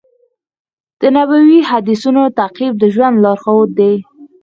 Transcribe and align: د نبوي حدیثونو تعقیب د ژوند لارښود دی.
د 1.01 1.01
نبوي 1.15 1.59
حدیثونو 1.69 2.21
تعقیب 2.37 2.73
د 2.79 2.83
ژوند 2.93 3.15
لارښود 3.23 3.69
دی. 3.79 3.93